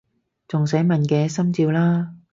[0.47, 1.27] 仲使問嘅！
[1.27, 2.15] 心照啦！